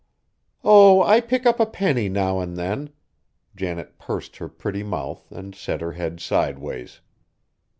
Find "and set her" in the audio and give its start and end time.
5.31-5.91